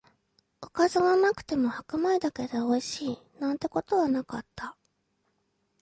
[0.63, 4.75] おかずがなくても白米だけでおいしい、なんてことはなかった